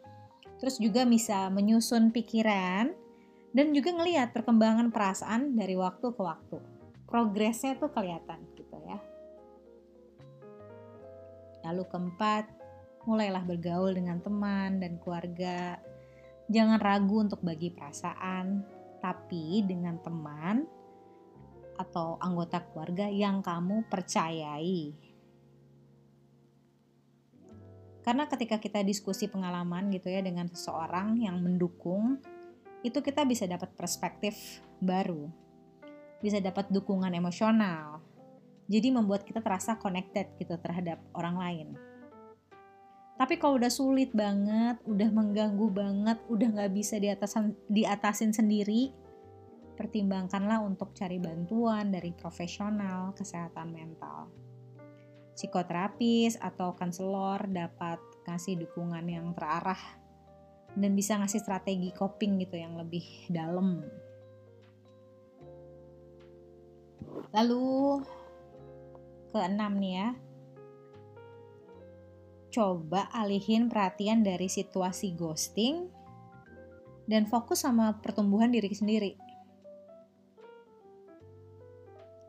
terus 0.59 0.83
juga 0.83 1.07
bisa 1.07 1.47
menyusun 1.53 2.11
pikiran, 2.11 2.91
dan 3.55 3.67
juga 3.71 3.95
ngelihat 3.95 4.35
perkembangan 4.35 4.91
perasaan 4.91 5.55
dari 5.55 5.79
waktu 5.79 6.07
ke 6.11 6.23
waktu. 6.25 6.59
Progresnya 7.07 7.79
tuh 7.79 7.93
kelihatan 7.95 8.41
gitu 8.57 8.77
ya. 8.83 8.99
Lalu 11.71 11.85
keempat, 11.87 12.45
mulailah 13.05 13.45
bergaul 13.45 13.93
dengan 13.93 14.19
teman 14.21 14.81
dan 14.81 14.99
keluarga. 15.01 15.79
Jangan 16.49 16.81
ragu 16.81 17.21
untuk 17.21 17.45
bagi 17.45 17.69
perasaan, 17.69 18.78
tapi 18.99 19.63
dengan 19.65 19.99
teman 20.03 20.67
atau 21.79 22.19
anggota 22.19 22.59
keluarga 22.67 23.07
yang 23.07 23.39
kamu 23.39 23.87
percayai. 23.87 24.93
Karena 28.03 28.25
ketika 28.27 28.57
kita 28.59 28.81
diskusi 28.83 29.29
pengalaman 29.31 29.93
gitu 29.93 30.09
ya 30.11 30.25
dengan 30.25 30.49
seseorang 30.49 31.23
yang 31.23 31.39
mendukung, 31.39 32.19
itu 32.83 32.99
kita 33.05 33.23
bisa 33.29 33.45
dapat 33.45 33.75
perspektif 33.77 34.63
baru. 34.81 35.29
Bisa 36.19 36.43
dapat 36.43 36.73
dukungan 36.73 37.15
emosional. 37.15 38.03
Jadi 38.69 38.89
membuat 38.91 39.23
kita 39.23 39.45
terasa 39.45 39.77
connected 39.77 40.35
gitu 40.41 40.57
terhadap 40.59 40.99
orang 41.15 41.37
lain. 41.37 41.69
Tapi 43.19 43.35
kalau 43.35 43.59
udah 43.59 43.73
sulit 43.73 44.15
banget, 44.15 44.79
udah 44.87 45.11
mengganggu 45.11 45.69
banget, 45.75 46.19
udah 46.31 46.49
nggak 46.55 46.71
bisa 46.71 47.03
diatasin, 47.03 47.51
diatasin 47.67 48.31
sendiri, 48.31 48.95
pertimbangkanlah 49.75 50.63
untuk 50.63 50.95
cari 50.95 51.19
bantuan 51.19 51.91
dari 51.91 52.15
profesional 52.15 53.11
kesehatan 53.19 53.75
mental. 53.75 54.31
Psikoterapis 55.35 56.39
atau 56.39 56.79
konselor 56.79 57.47
dapat 57.51 57.99
kasih 58.23 58.59
dukungan 58.59 59.07
yang 59.11 59.35
terarah 59.35 59.79
dan 60.79 60.95
bisa 60.95 61.19
ngasih 61.19 61.43
strategi 61.43 61.91
coping 61.91 62.39
gitu 62.43 62.55
yang 62.55 62.79
lebih 62.79 63.03
dalam. 63.31 63.83
Lalu 67.35 67.99
keenam 69.35 69.75
nih 69.79 69.95
ya. 69.95 70.09
Coba 72.59 73.07
alihin 73.15 73.71
perhatian 73.71 74.27
dari 74.27 74.51
situasi 74.51 75.15
ghosting 75.15 75.87
dan 77.07 77.23
fokus 77.31 77.63
sama 77.63 77.95
pertumbuhan 78.03 78.51
diri 78.51 78.67
sendiri 78.75 79.15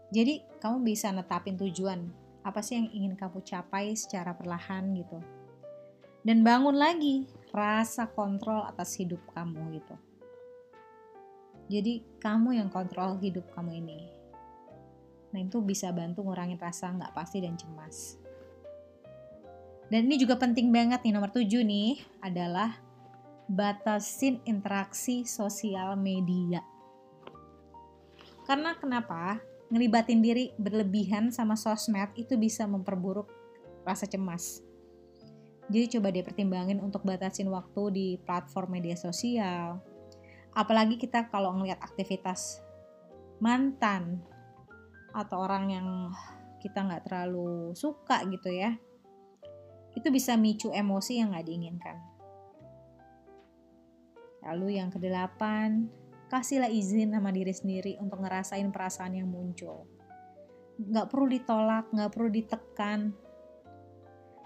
Jadi 0.09 0.41
kamu 0.61 0.85
bisa 0.85 1.09
netapin 1.09 1.57
tujuan 1.57 2.05
apa 2.41 2.61
sih 2.61 2.77
yang 2.77 2.89
ingin 2.93 3.13
kamu 3.13 3.41
capai 3.41 3.93
secara 3.97 4.37
perlahan 4.37 4.93
gitu. 4.97 5.17
Dan 6.21 6.45
bangun 6.45 6.77
lagi 6.77 7.25
rasa 7.49 8.05
kontrol 8.09 8.65
atas 8.69 8.97
hidup 9.01 9.21
kamu 9.33 9.81
gitu. 9.81 9.95
Jadi 11.69 12.05
kamu 12.21 12.61
yang 12.61 12.69
kontrol 12.69 13.17
hidup 13.17 13.49
kamu 13.53 13.81
ini. 13.81 14.09
Nah 15.29 15.41
itu 15.41 15.57
bisa 15.61 15.93
bantu 15.93 16.21
ngurangin 16.21 16.61
rasa 16.61 16.89
nggak 16.89 17.13
pasti 17.17 17.41
dan 17.41 17.53
cemas. 17.53 18.18
Dan 19.89 20.05
ini 20.05 20.21
juga 20.21 20.37
penting 20.37 20.69
banget 20.69 21.01
nih 21.01 21.13
nomor 21.13 21.33
tujuh 21.33 21.65
nih 21.65 21.97
adalah 22.21 22.77
batasin 23.49 24.37
interaksi 24.45 25.25
sosial 25.25 25.97
media. 25.97 26.61
Karena 28.45 28.77
kenapa? 28.77 29.41
ngelibatin 29.69 30.19
diri 30.19 30.49
berlebihan 30.57 31.29
sama 31.29 31.53
sosmed 31.53 32.09
itu 32.17 32.33
bisa 32.35 32.65
memperburuk 32.65 33.29
rasa 33.85 34.09
cemas. 34.09 34.65
Jadi 35.69 35.97
coba 35.97 36.09
deh 36.09 36.25
pertimbangin 36.25 36.81
untuk 36.81 37.05
batasin 37.05 37.45
waktu 37.53 37.81
di 37.93 38.07
platform 38.25 38.81
media 38.81 38.97
sosial. 38.97 39.77
Apalagi 40.57 40.97
kita 40.97 41.29
kalau 41.29 41.53
ngelihat 41.53 41.77
aktivitas 41.77 42.65
mantan 43.37 44.25
atau 45.13 45.45
orang 45.45 45.69
yang 45.69 45.87
kita 46.57 46.81
nggak 46.81 47.05
terlalu 47.05 47.71
suka 47.77 48.25
gitu 48.25 48.49
ya, 48.49 48.73
itu 49.97 50.07
bisa 50.13 50.37
micu 50.37 50.69
emosi 50.69 51.21
yang 51.21 51.33
nggak 51.33 51.47
diinginkan. 51.47 51.97
Lalu 54.45 54.79
yang 54.79 54.89
kedelapan, 54.89 55.91
kasihlah 56.31 56.71
izin 56.71 57.11
sama 57.11 57.33
diri 57.33 57.51
sendiri 57.51 57.97
untuk 57.99 58.23
ngerasain 58.23 58.69
perasaan 58.71 59.17
yang 59.19 59.27
muncul. 59.27 59.89
Gak 60.79 61.11
perlu 61.11 61.27
ditolak, 61.27 61.91
gak 61.91 62.11
perlu 62.15 62.29
ditekan. 62.31 63.11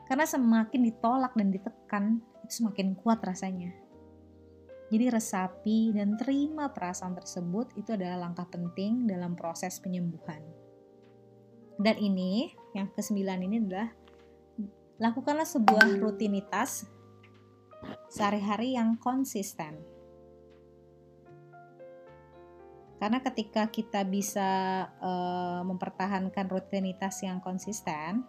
Karena 0.09 0.25
semakin 0.25 0.81
ditolak 0.81 1.37
dan 1.37 1.53
ditekan, 1.53 2.05
itu 2.43 2.53
semakin 2.63 2.97
kuat 2.97 3.21
rasanya. 3.21 3.69
Jadi 4.89 5.09
resapi 5.09 5.93
dan 5.93 6.17
terima 6.19 6.69
perasaan 6.69 7.17
tersebut 7.17 7.73
itu 7.77 7.93
adalah 7.93 8.29
langkah 8.29 8.45
penting 8.49 9.05
dalam 9.09 9.33
proses 9.37 9.77
penyembuhan. 9.79 10.41
Dan 11.77 11.97
ini, 11.97 12.53
yang 12.77 12.93
kesembilan 12.93 13.41
ini 13.41 13.55
adalah 13.57 13.89
lakukanlah 15.01 15.45
sebuah 15.45 15.97
rutinitas 16.01 16.89
sehari-hari 18.09 18.77
yang 18.77 18.95
konsisten 18.97 19.93
Karena 23.03 23.19
ketika 23.19 23.67
kita 23.67 24.07
bisa 24.07 24.47
uh, 25.03 25.59
mempertahankan 25.67 26.47
rutinitas 26.47 27.19
yang 27.19 27.43
konsisten, 27.43 28.23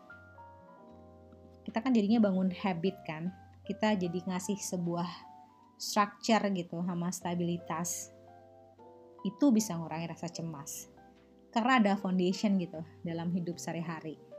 kita 1.62 1.78
kan 1.78 1.94
jadinya 1.94 2.26
bangun 2.26 2.50
habit 2.50 2.98
kan. 3.06 3.30
Kita 3.62 3.94
jadi 3.94 4.26
ngasih 4.26 4.58
sebuah 4.58 5.06
structure 5.78 6.50
gitu 6.50 6.82
sama 6.82 7.14
stabilitas. 7.14 8.10
Itu 9.22 9.54
bisa 9.54 9.78
ngurangi 9.78 10.10
rasa 10.10 10.26
cemas. 10.26 10.90
Karena 11.54 11.78
ada 11.78 11.92
foundation 11.94 12.58
gitu 12.58 12.82
dalam 13.06 13.30
hidup 13.30 13.62
sehari-hari. 13.62 14.33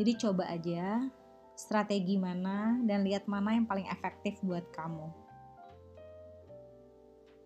Jadi 0.00 0.16
coba 0.16 0.48
aja 0.48 1.04
strategi 1.60 2.16
mana, 2.16 2.80
dan 2.88 3.04
lihat 3.04 3.28
mana 3.28 3.52
yang 3.52 3.68
paling 3.68 3.84
efektif 3.92 4.40
buat 4.40 4.64
kamu. 4.72 5.12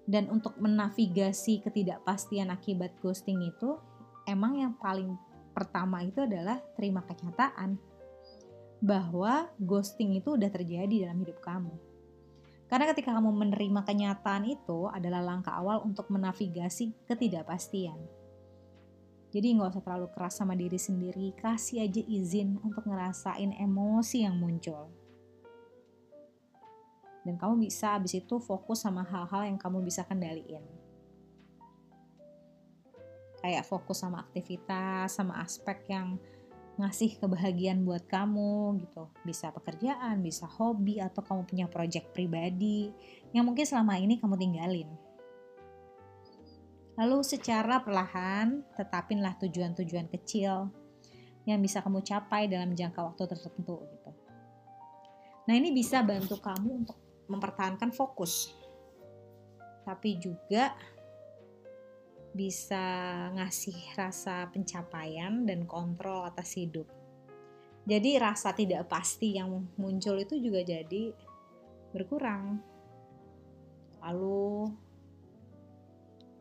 Dan 0.07 0.31
untuk 0.31 0.55
menavigasi 0.63 1.67
ketidakpastian 1.67 2.55
akibat 2.55 2.95
ghosting 3.03 3.43
itu, 3.43 3.75
emang 4.31 4.55
yang 4.55 4.79
paling 4.79 5.19
pertama 5.51 6.07
itu 6.07 6.23
adalah 6.23 6.63
terima 6.79 7.03
kenyataan 7.03 7.75
bahwa 8.79 9.51
ghosting 9.59 10.15
itu 10.15 10.39
udah 10.39 10.51
terjadi 10.53 11.11
dalam 11.11 11.27
hidup 11.27 11.43
kamu. 11.43 11.75
Karena 12.71 12.87
ketika 12.95 13.19
kamu 13.19 13.35
menerima 13.35 13.81
kenyataan 13.83 14.47
itu 14.47 14.87
adalah 14.95 15.27
langkah 15.27 15.59
awal 15.59 15.83
untuk 15.83 16.07
menavigasi 16.07 16.95
ketidakpastian. 17.11 17.99
Jadi 19.35 19.59
nggak 19.59 19.75
usah 19.75 19.83
terlalu 19.83 20.09
keras 20.15 20.39
sama 20.39 20.55
diri 20.55 20.79
sendiri, 20.79 21.35
kasih 21.35 21.83
aja 21.83 21.99
izin 21.99 22.55
untuk 22.63 22.87
ngerasain 22.87 23.51
emosi 23.51 24.23
yang 24.23 24.39
muncul. 24.39 24.95
Dan 27.27 27.35
kamu 27.35 27.67
bisa 27.67 27.99
abis 27.99 28.15
itu 28.23 28.39
fokus 28.39 28.87
sama 28.87 29.03
hal-hal 29.03 29.51
yang 29.51 29.59
kamu 29.59 29.83
bisa 29.83 30.07
kendaliin. 30.07 30.63
Kayak 33.43 33.67
fokus 33.67 34.07
sama 34.07 34.23
aktivitas, 34.23 35.19
sama 35.19 35.43
aspek 35.43 35.83
yang 35.91 36.15
ngasih 36.79 37.19
kebahagiaan 37.19 37.83
buat 37.83 38.07
kamu 38.07 38.87
gitu. 38.87 39.11
Bisa 39.27 39.51
pekerjaan, 39.51 40.23
bisa 40.23 40.47
hobi, 40.47 41.03
atau 41.03 41.27
kamu 41.27 41.43
punya 41.43 41.67
project 41.67 42.15
pribadi 42.15 42.95
yang 43.35 43.43
mungkin 43.51 43.67
selama 43.67 43.99
ini 43.99 44.23
kamu 44.23 44.39
tinggalin 44.39 44.87
Lalu 46.95 47.27
secara 47.27 47.83
perlahan 47.83 48.63
tetapinlah 48.79 49.35
tujuan-tujuan 49.43 50.07
kecil 50.15 50.71
yang 51.45 51.59
bisa 51.61 51.83
kamu 51.83 52.01
capai 52.07 52.47
dalam 52.47 52.73
jangka 52.73 53.01
waktu 53.03 53.27
tertentu 53.27 53.83
gitu. 53.91 54.11
Nah, 55.45 55.55
ini 55.59 55.75
bisa 55.75 56.01
bantu 56.01 56.41
kamu 56.41 56.87
untuk 56.87 56.99
mempertahankan 57.29 57.93
fokus. 57.93 58.55
Tapi 59.85 60.17
juga 60.17 60.73
bisa 62.35 62.83
ngasih 63.37 63.95
rasa 63.95 64.49
pencapaian 64.49 65.45
dan 65.45 65.69
kontrol 65.69 66.25
atas 66.25 66.57
hidup. 66.57 66.89
Jadi 67.85 68.17
rasa 68.17 68.57
tidak 68.57 68.89
pasti 68.89 69.37
yang 69.37 69.69
muncul 69.77 70.17
itu 70.17 70.41
juga 70.41 70.65
jadi 70.65 71.13
berkurang. 71.93 72.57
Lalu 74.01 74.73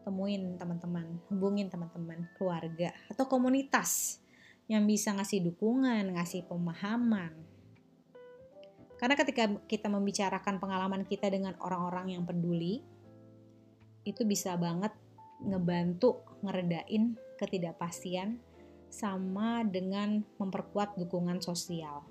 temuin 0.03 0.59
teman-teman, 0.59 1.19
hubungin 1.31 1.71
teman-teman, 1.71 2.27
keluarga, 2.35 2.91
atau 3.07 3.25
komunitas 3.25 4.19
yang 4.67 4.83
bisa 4.87 5.11
ngasih 5.15 5.43
dukungan, 5.43 6.15
ngasih 6.15 6.47
pemahaman. 6.47 7.33
Karena 8.99 9.15
ketika 9.19 9.51
kita 9.67 9.91
membicarakan 9.91 10.63
pengalaman 10.63 11.03
kita 11.03 11.27
dengan 11.27 11.59
orang-orang 11.59 12.15
yang 12.15 12.23
peduli, 12.23 12.79
itu 14.03 14.23
bisa 14.23 14.55
banget 14.55 14.95
ngebantu 15.43 16.23
ngeredain 16.43 17.19
ketidakpastian 17.35 18.39
sama 18.87 19.65
dengan 19.67 20.23
memperkuat 20.39 20.95
dukungan 20.95 21.43
sosial. 21.43 22.05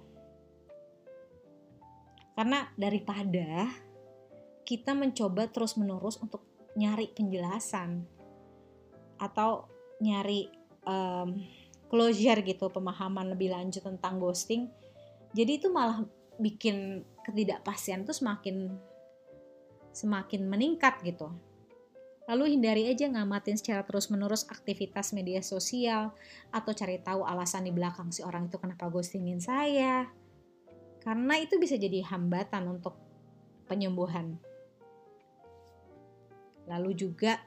Karena 2.36 2.68
daripada 2.76 3.68
kita 4.68 4.92
mencoba 4.96 5.48
terus-menerus 5.48 6.20
untuk 6.20 6.51
nyari 6.78 7.12
penjelasan 7.12 8.04
atau 9.20 9.68
nyari 10.00 10.50
um, 10.88 11.38
closure 11.92 12.40
gitu 12.42 12.72
pemahaman 12.72 13.32
lebih 13.32 13.52
lanjut 13.52 13.84
tentang 13.84 14.18
ghosting 14.18 14.72
jadi 15.32 15.60
itu 15.60 15.72
malah 15.72 16.04
bikin 16.36 17.04
ketidakpastian 17.24 18.04
itu 18.04 18.12
semakin 18.12 18.76
semakin 19.92 20.48
meningkat 20.48 21.00
gitu. 21.04 21.32
Lalu 22.30 22.56
hindari 22.56 22.88
aja 22.88 23.10
ngamatin 23.10 23.58
secara 23.58 23.82
terus-menerus 23.84 24.46
aktivitas 24.48 25.12
media 25.12 25.42
sosial 25.42 26.14
atau 26.54 26.72
cari 26.72 27.02
tahu 27.02 27.26
alasan 27.26 27.66
di 27.66 27.72
belakang 27.74 28.14
si 28.14 28.22
orang 28.22 28.48
itu 28.48 28.56
kenapa 28.56 28.88
ghostingin 28.88 29.42
saya. 29.42 30.08
Karena 31.02 31.34
itu 31.42 31.58
bisa 31.58 31.74
jadi 31.74 32.06
hambatan 32.06 32.78
untuk 32.78 32.94
penyembuhan. 33.66 34.38
Lalu 36.70 36.90
juga 36.94 37.38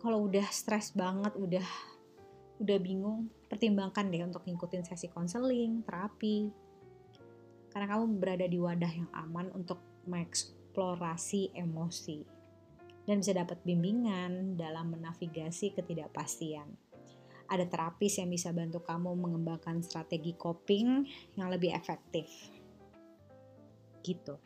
kalau 0.00 0.28
udah 0.30 0.46
stres 0.52 0.94
banget, 0.94 1.34
udah 1.34 1.66
udah 2.56 2.78
bingung, 2.80 3.28
pertimbangkan 3.52 4.08
deh 4.08 4.24
untuk 4.24 4.46
ngikutin 4.48 4.86
sesi 4.86 5.12
konseling, 5.12 5.84
terapi. 5.84 6.48
Karena 7.68 7.86
kamu 7.92 8.04
berada 8.16 8.46
di 8.48 8.56
wadah 8.56 8.88
yang 8.88 9.10
aman 9.12 9.52
untuk 9.52 9.82
mengeksplorasi 10.08 11.52
emosi 11.52 12.24
dan 13.06 13.22
bisa 13.22 13.32
dapat 13.36 13.62
bimbingan 13.62 14.58
dalam 14.58 14.96
menavigasi 14.96 15.76
ketidakpastian. 15.76 16.66
Ada 17.46 17.70
terapis 17.70 18.18
yang 18.18 18.34
bisa 18.34 18.50
bantu 18.50 18.82
kamu 18.82 19.14
mengembangkan 19.14 19.78
strategi 19.78 20.34
coping 20.34 21.06
yang 21.38 21.46
lebih 21.46 21.70
efektif. 21.70 22.26
Gitu. 24.02 24.45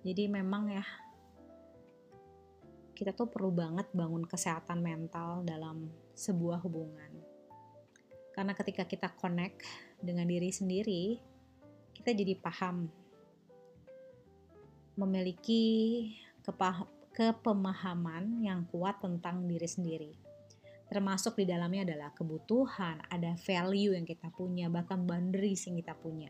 Jadi 0.00 0.24
memang 0.32 0.72
ya 0.72 0.84
kita 2.96 3.16
tuh 3.16 3.32
perlu 3.32 3.48
banget 3.48 3.88
bangun 3.96 4.28
kesehatan 4.28 4.84
mental 4.84 5.40
dalam 5.44 5.88
sebuah 6.12 6.60
hubungan. 6.60 7.12
Karena 8.36 8.52
ketika 8.52 8.84
kita 8.84 9.08
connect 9.16 9.64
dengan 10.00 10.28
diri 10.28 10.52
sendiri, 10.52 11.16
kita 11.96 12.12
jadi 12.12 12.36
paham 12.36 12.88
memiliki 15.00 15.64
kepemahaman 17.16 18.44
yang 18.44 18.68
kuat 18.68 19.00
tentang 19.00 19.48
diri 19.48 19.68
sendiri. 19.68 20.12
Termasuk 20.92 21.40
di 21.40 21.46
dalamnya 21.48 21.88
adalah 21.88 22.10
kebutuhan, 22.12 23.00
ada 23.08 23.32
value 23.38 23.94
yang 23.94 24.04
kita 24.04 24.28
punya, 24.34 24.66
bahkan 24.66 25.06
boundaries 25.06 25.64
yang 25.70 25.78
kita 25.80 25.94
punya. 25.96 26.28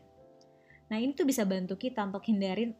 Nah 0.87 0.99
ini 1.01 1.15
tuh 1.17 1.25
bisa 1.25 1.43
bantu 1.43 1.75
kita 1.75 2.05
untuk 2.05 2.23
hindarin, 2.27 2.75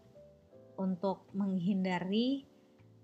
untuk 0.79 1.27
menghindari 1.35 2.47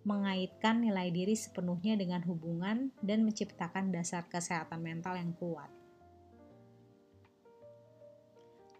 mengaitkan 0.08 0.80
nilai 0.80 1.12
diri 1.12 1.36
sepenuhnya 1.36 2.00
dengan 2.00 2.24
hubungan 2.24 2.96
dan 3.04 3.28
menciptakan 3.28 3.92
dasar 3.92 4.24
kesehatan 4.32 4.80
mental 4.80 5.20
yang 5.20 5.36
kuat. 5.36 5.68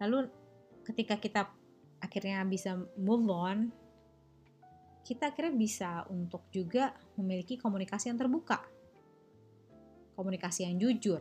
Lalu 0.00 0.32
ketika 0.88 1.20
kita 1.20 1.52
akhirnya 2.00 2.40
bisa 2.48 2.80
move 2.96 3.28
on, 3.28 3.68
kita 5.04 5.28
akhirnya 5.28 5.52
bisa 5.52 5.90
untuk 6.08 6.48
juga 6.48 6.96
memiliki 7.20 7.60
komunikasi 7.60 8.08
yang 8.08 8.16
terbuka. 8.16 8.64
Komunikasi 10.16 10.64
yang 10.64 10.80
jujur. 10.80 11.20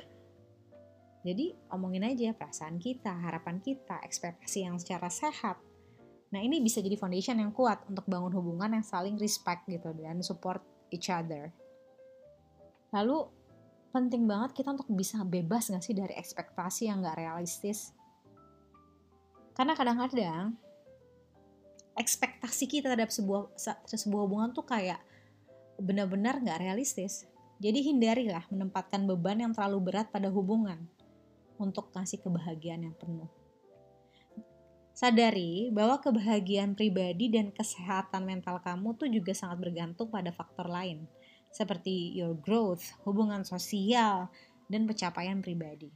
Jadi 1.27 1.51
omongin 1.75 2.07
aja 2.07 2.31
perasaan 2.31 2.79
kita, 2.79 3.11
harapan 3.11 3.59
kita, 3.59 3.99
ekspektasi 4.07 4.63
yang 4.63 4.79
secara 4.79 5.11
sehat. 5.11 5.59
Nah 6.33 6.43
ini 6.43 6.59
bisa 6.59 6.83
jadi 6.83 6.99
foundation 6.99 7.39
yang 7.39 7.55
kuat 7.55 7.87
untuk 7.87 8.03
bangun 8.07 8.33
hubungan 8.35 8.79
yang 8.79 8.85
saling 8.85 9.15
respect 9.15 9.63
gitu 9.67 9.95
dan 9.95 10.19
support 10.19 10.59
each 10.91 11.07
other. 11.07 11.51
Lalu 12.91 13.27
penting 13.95 14.27
banget 14.27 14.51
kita 14.55 14.75
untuk 14.75 14.91
bisa 14.91 15.23
bebas 15.23 15.71
gak 15.71 15.83
sih 15.83 15.95
dari 15.95 16.13
ekspektasi 16.13 16.91
yang 16.91 17.01
gak 17.01 17.17
realistis 17.17 17.97
karena 19.57 19.73
kadang-kadang 19.73 20.53
ekspektasi 21.97 22.69
kita 22.69 22.93
terhadap 22.93 23.09
sebuah 23.09 23.57
sebuah 23.89 24.21
hubungan 24.29 24.53
tuh 24.53 24.61
kayak 24.61 25.01
benar-benar 25.81 26.37
nggak 26.37 26.61
realistis. 26.61 27.25
Jadi 27.57 27.89
hindarilah 27.89 28.45
menempatkan 28.53 29.09
beban 29.09 29.41
yang 29.41 29.57
terlalu 29.57 29.89
berat 29.89 30.13
pada 30.13 30.29
hubungan 30.29 30.85
untuk 31.57 31.89
kasih 31.89 32.21
kebahagiaan 32.21 32.85
yang 32.85 32.93
penuh. 33.01 33.25
Sadari 34.97 35.69
bahwa 35.69 36.01
kebahagiaan 36.01 36.73
pribadi 36.73 37.29
dan 37.29 37.53
kesehatan 37.53 38.25
mental 38.25 38.57
kamu 38.65 38.97
tuh 38.97 39.05
juga 39.05 39.29
sangat 39.29 39.69
bergantung 39.69 40.09
pada 40.09 40.33
faktor 40.33 40.65
lain, 40.65 41.05
seperti 41.53 42.17
your 42.17 42.33
growth, 42.33 42.97
hubungan 43.05 43.45
sosial, 43.45 44.25
dan 44.65 44.89
pencapaian 44.89 45.37
pribadi. 45.37 45.93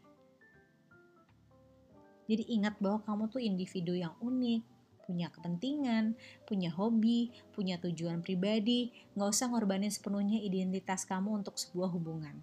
Jadi 2.30 2.46
ingat 2.54 2.78
bahwa 2.78 3.02
kamu 3.02 3.24
tuh 3.34 3.42
individu 3.42 3.98
yang 3.98 4.14
unik, 4.22 4.62
punya 5.10 5.34
kepentingan, 5.34 6.14
punya 6.46 6.70
hobi, 6.70 7.34
punya 7.58 7.82
tujuan 7.82 8.22
pribadi, 8.22 8.94
nggak 9.18 9.34
usah 9.34 9.50
ngorbanin 9.50 9.90
sepenuhnya 9.90 10.38
identitas 10.38 11.10
kamu 11.10 11.42
untuk 11.42 11.58
sebuah 11.58 11.90
hubungan. 11.90 12.38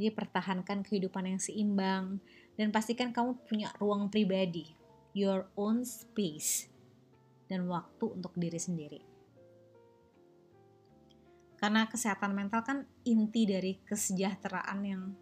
Jadi 0.00 0.16
pertahankan 0.16 0.80
kehidupan 0.80 1.28
yang 1.28 1.40
seimbang, 1.44 2.24
dan 2.56 2.72
pastikan 2.72 3.12
kamu 3.12 3.36
punya 3.44 3.68
ruang 3.76 4.08
pribadi, 4.08 4.85
your 5.16 5.48
own 5.56 5.80
space, 5.88 6.68
dan 7.48 7.64
waktu 7.72 8.04
untuk 8.04 8.36
diri 8.36 8.60
sendiri. 8.60 9.00
Karena 11.56 11.88
kesehatan 11.88 12.36
mental 12.36 12.60
kan 12.60 12.84
inti 13.08 13.48
dari 13.48 13.80
kesejahteraan 13.80 14.80
yang 14.84 15.16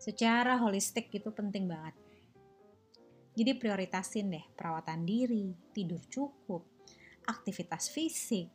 secara 0.00 0.56
holistik 0.56 1.12
itu 1.12 1.28
penting 1.28 1.68
banget. 1.68 1.92
Jadi 3.36 3.52
prioritasin 3.60 4.32
deh 4.32 4.48
perawatan 4.56 5.04
diri, 5.04 5.52
tidur 5.76 6.00
cukup, 6.08 6.64
aktivitas 7.28 7.92
fisik, 7.92 8.48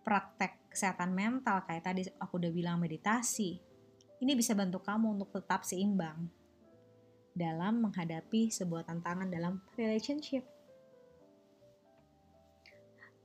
praktek 0.00 0.72
kesehatan 0.72 1.12
mental 1.12 1.60
kayak 1.68 1.84
tadi 1.84 2.08
aku 2.16 2.40
udah 2.40 2.48
bilang 2.48 2.80
meditasi. 2.80 3.60
Ini 4.16 4.32
bisa 4.32 4.56
bantu 4.56 4.80
kamu 4.80 5.20
untuk 5.20 5.28
tetap 5.36 5.60
seimbang 5.68 6.39
dalam 7.34 7.86
menghadapi 7.86 8.50
sebuah 8.50 8.86
tantangan 8.86 9.30
dalam 9.30 9.62
relationship. 9.78 10.42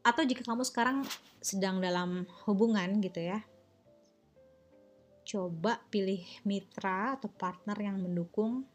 Atau 0.06 0.22
jika 0.22 0.46
kamu 0.46 0.62
sekarang 0.62 1.02
sedang 1.41 1.82
dalam 1.82 2.30
hubungan 2.46 3.02
gitu 3.02 3.26
ya, 3.26 3.41
coba 5.26 5.82
pilih 5.89 6.22
mitra 6.46 7.18
atau 7.18 7.26
partner 7.34 7.74
yang 7.82 7.98
mendukung 7.98 8.70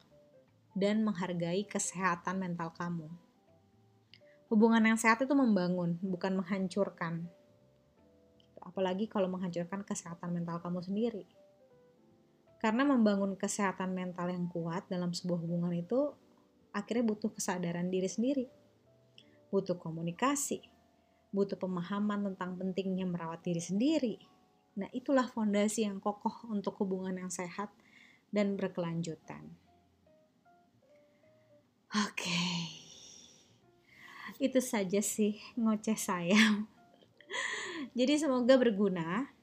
dan 0.75 1.07
menghargai 1.07 1.63
kesehatan 1.67 2.43
mental 2.43 2.75
kamu. 2.75 3.07
Hubungan 4.51 4.83
yang 4.83 4.99
sehat 4.99 5.23
itu 5.23 5.31
membangun, 5.31 6.03
bukan 6.03 6.43
menghancurkan. 6.43 7.31
Apalagi 8.59 9.07
kalau 9.07 9.31
menghancurkan 9.31 9.87
kesehatan 9.87 10.35
mental 10.35 10.59
kamu 10.59 10.83
sendiri. 10.83 11.25
Karena 12.61 12.85
membangun 12.85 13.41
kesehatan 13.41 13.97
mental 13.97 14.29
yang 14.29 14.45
kuat 14.53 14.85
dalam 14.93 15.17
sebuah 15.17 15.41
hubungan 15.41 15.73
itu 15.73 16.13
akhirnya 16.77 17.09
butuh 17.09 17.33
kesadaran 17.33 17.89
diri 17.89 18.05
sendiri. 18.05 18.47
Butuh 19.49 19.81
komunikasi, 19.81 20.61
butuh 21.33 21.57
pemahaman 21.57 22.31
tentang 22.33 22.61
pentingnya 22.61 23.09
merawat 23.09 23.41
diri 23.41 23.65
sendiri. 23.65 24.15
Nah, 24.77 24.87
itulah 24.93 25.27
fondasi 25.27 25.89
yang 25.89 25.99
kokoh 25.99 26.53
untuk 26.53 26.77
hubungan 26.85 27.17
yang 27.17 27.33
sehat 27.33 27.73
dan 28.29 28.55
berkelanjutan. 28.55 29.51
Oke. 31.91 32.23
Okay. 32.23 32.61
Itu 34.39 34.63
saja 34.63 35.03
sih 35.03 35.37
ngoceh 35.59 35.99
saya. 35.99 36.39
Jadi 37.99 38.15
semoga 38.21 38.55
berguna. 38.55 39.40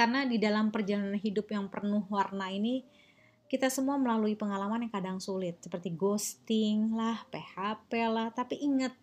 Karena 0.00 0.24
di 0.24 0.40
dalam 0.40 0.72
perjalanan 0.72 1.20
hidup 1.20 1.52
yang 1.52 1.68
penuh 1.68 2.08
warna 2.08 2.48
ini 2.48 2.80
kita 3.52 3.68
semua 3.68 4.00
melalui 4.00 4.32
pengalaman 4.32 4.88
yang 4.88 4.94
kadang 4.96 5.20
sulit 5.20 5.60
seperti 5.60 5.92
ghosting 5.92 6.96
lah, 6.96 7.20
PHP 7.28 8.08
lah, 8.08 8.32
tapi 8.32 8.64
ingat 8.64 8.96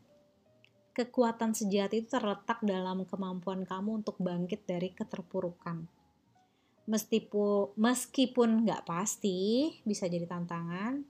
kekuatan 0.98 1.54
sejati 1.54 2.02
itu 2.02 2.10
terletak 2.10 2.66
dalam 2.66 3.06
kemampuan 3.06 3.62
kamu 3.62 4.02
untuk 4.02 4.18
bangkit 4.18 4.66
dari 4.66 4.90
keterpurukan. 4.90 5.86
Meskipun 6.90 7.78
meskipun 7.78 8.66
nggak 8.66 8.90
pasti 8.90 9.70
bisa 9.86 10.10
jadi 10.10 10.26
tantangan, 10.26 11.06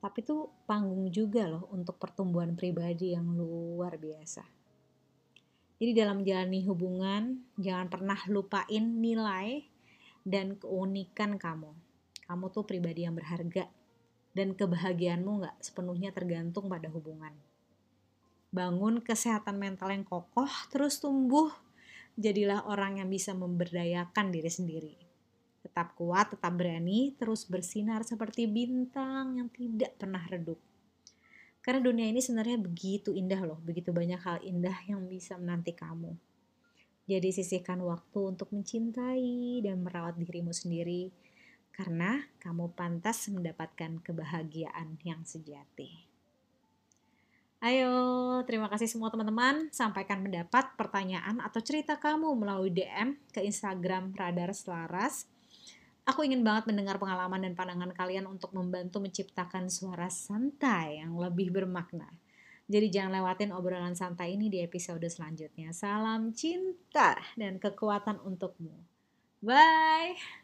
tapi 0.00 0.24
itu 0.24 0.48
panggung 0.64 1.12
juga 1.12 1.52
loh 1.52 1.68
untuk 1.68 2.00
pertumbuhan 2.00 2.56
pribadi 2.56 3.12
yang 3.12 3.28
luar 3.36 4.00
biasa. 4.00 4.61
Jadi 5.82 5.98
dalam 5.98 6.22
menjalani 6.22 6.62
hubungan, 6.62 7.42
jangan 7.58 7.90
pernah 7.90 8.14
lupain 8.30 9.02
nilai 9.02 9.66
dan 10.22 10.54
keunikan 10.54 11.34
kamu. 11.42 11.74
Kamu 12.22 12.54
tuh 12.54 12.62
pribadi 12.62 13.02
yang 13.02 13.18
berharga 13.18 13.66
dan 14.30 14.54
kebahagiaanmu 14.54 15.42
nggak 15.42 15.58
sepenuhnya 15.58 16.14
tergantung 16.14 16.70
pada 16.70 16.86
hubungan. 16.86 17.34
Bangun 18.54 19.02
kesehatan 19.02 19.58
mental 19.58 19.90
yang 19.90 20.06
kokoh, 20.06 20.46
terus 20.70 21.02
tumbuh, 21.02 21.50
jadilah 22.14 22.62
orang 22.70 23.02
yang 23.02 23.10
bisa 23.10 23.34
memberdayakan 23.34 24.30
diri 24.30 24.54
sendiri. 24.54 24.94
Tetap 25.66 25.98
kuat, 25.98 26.30
tetap 26.30 26.54
berani, 26.54 27.10
terus 27.18 27.42
bersinar 27.42 28.06
seperti 28.06 28.46
bintang 28.46 29.34
yang 29.34 29.50
tidak 29.50 29.98
pernah 29.98 30.22
redup. 30.30 30.62
Karena 31.62 31.78
dunia 31.78 32.10
ini 32.10 32.18
sebenarnya 32.18 32.58
begitu 32.58 33.14
indah 33.14 33.38
loh, 33.46 33.58
begitu 33.62 33.94
banyak 33.94 34.18
hal 34.18 34.42
indah 34.42 34.74
yang 34.90 35.06
bisa 35.06 35.38
menanti 35.38 35.70
kamu. 35.72 36.10
Jadi 37.06 37.30
sisihkan 37.30 37.78
waktu 37.82 38.18
untuk 38.34 38.50
mencintai 38.50 39.62
dan 39.62 39.82
merawat 39.82 40.18
dirimu 40.18 40.50
sendiri, 40.50 41.14
karena 41.70 42.26
kamu 42.42 42.74
pantas 42.74 43.30
mendapatkan 43.30 44.02
kebahagiaan 44.02 44.98
yang 45.06 45.22
sejati. 45.22 46.12
Ayo, 47.62 47.94
terima 48.42 48.66
kasih 48.66 48.90
semua 48.90 49.06
teman-teman. 49.14 49.70
Sampaikan 49.70 50.18
pendapat, 50.18 50.74
pertanyaan, 50.74 51.38
atau 51.38 51.62
cerita 51.62 51.94
kamu 51.94 52.34
melalui 52.34 52.74
DM 52.74 53.14
ke 53.30 53.38
Instagram 53.38 54.10
Radar 54.18 54.50
Selaras. 54.50 55.30
Aku 56.02 56.26
ingin 56.26 56.42
banget 56.42 56.66
mendengar 56.66 56.98
pengalaman 56.98 57.46
dan 57.46 57.54
pandangan 57.54 57.94
kalian 57.94 58.26
untuk 58.26 58.50
membantu 58.50 58.98
menciptakan 58.98 59.70
suara 59.70 60.10
santai 60.10 60.98
yang 60.98 61.14
lebih 61.14 61.54
bermakna. 61.54 62.10
Jadi 62.66 62.90
jangan 62.90 63.22
lewatin 63.22 63.54
obrolan 63.54 63.94
santai 63.94 64.34
ini 64.34 64.50
di 64.50 64.58
episode 64.58 65.06
selanjutnya. 65.06 65.70
Salam 65.70 66.34
cinta 66.34 67.14
dan 67.38 67.62
kekuatan 67.62 68.18
untukmu. 68.18 68.74
Bye! 69.38 70.41